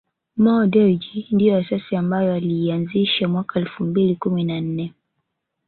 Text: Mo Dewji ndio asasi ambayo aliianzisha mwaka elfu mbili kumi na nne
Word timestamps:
Mo 0.41 0.67
Dewji 0.67 1.27
ndio 1.31 1.57
asasi 1.57 1.95
ambayo 1.95 2.33
aliianzisha 2.33 3.27
mwaka 3.27 3.59
elfu 3.59 3.83
mbili 3.83 4.15
kumi 4.15 4.43
na 4.43 4.61
nne 4.61 4.93